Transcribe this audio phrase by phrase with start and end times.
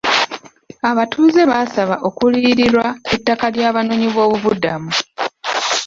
[0.89, 4.91] Abatuuze baasaba okuliyirirwa ettaka ly'abanoonyi boobubudamu.